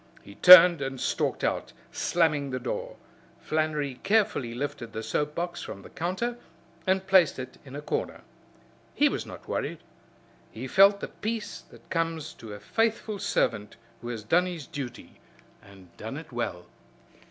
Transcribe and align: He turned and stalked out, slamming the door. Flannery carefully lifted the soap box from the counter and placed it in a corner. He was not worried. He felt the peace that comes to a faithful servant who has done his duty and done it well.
He 0.23 0.33
turned 0.33 0.81
and 0.81 0.99
stalked 0.99 1.43
out, 1.43 1.73
slamming 1.91 2.49
the 2.49 2.59
door. 2.59 2.95
Flannery 3.39 3.99
carefully 4.01 4.55
lifted 4.55 4.93
the 4.93 5.03
soap 5.03 5.35
box 5.35 5.61
from 5.61 5.83
the 5.83 5.91
counter 5.91 6.39
and 6.87 7.05
placed 7.05 7.37
it 7.37 7.59
in 7.63 7.75
a 7.75 7.83
corner. 7.83 8.21
He 8.95 9.09
was 9.09 9.27
not 9.27 9.47
worried. 9.47 9.83
He 10.49 10.65
felt 10.67 11.01
the 11.01 11.07
peace 11.09 11.61
that 11.69 11.87
comes 11.91 12.33
to 12.33 12.51
a 12.55 12.59
faithful 12.59 13.19
servant 13.19 13.75
who 14.01 14.07
has 14.07 14.23
done 14.23 14.47
his 14.47 14.65
duty 14.65 15.19
and 15.61 15.95
done 15.97 16.17
it 16.17 16.31
well. 16.31 16.65